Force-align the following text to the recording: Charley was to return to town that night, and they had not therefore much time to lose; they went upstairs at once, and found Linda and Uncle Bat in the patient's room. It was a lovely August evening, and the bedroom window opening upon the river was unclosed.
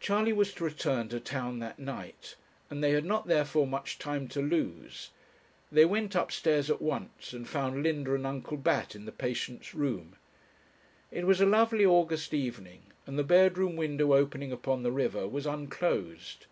Charley 0.00 0.34
was 0.34 0.52
to 0.52 0.64
return 0.64 1.08
to 1.08 1.18
town 1.18 1.60
that 1.60 1.78
night, 1.78 2.34
and 2.68 2.84
they 2.84 2.90
had 2.90 3.06
not 3.06 3.26
therefore 3.26 3.66
much 3.66 3.98
time 3.98 4.28
to 4.28 4.42
lose; 4.42 5.08
they 5.72 5.86
went 5.86 6.14
upstairs 6.14 6.68
at 6.68 6.82
once, 6.82 7.32
and 7.32 7.48
found 7.48 7.82
Linda 7.82 8.12
and 8.14 8.26
Uncle 8.26 8.58
Bat 8.58 8.94
in 8.94 9.06
the 9.06 9.12
patient's 9.12 9.74
room. 9.74 10.16
It 11.10 11.26
was 11.26 11.40
a 11.40 11.46
lovely 11.46 11.86
August 11.86 12.34
evening, 12.34 12.82
and 13.06 13.18
the 13.18 13.24
bedroom 13.24 13.76
window 13.76 14.12
opening 14.12 14.52
upon 14.52 14.82
the 14.82 14.92
river 14.92 15.26
was 15.26 15.46
unclosed. 15.46 16.44